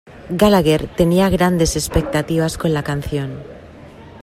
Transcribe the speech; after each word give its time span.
Gallagher 0.31 0.87
tenía 0.95 1.29
grandes 1.29 1.75
expectativas 1.75 2.57
con 2.57 2.73
la 2.73 2.81
canción. 2.83 3.43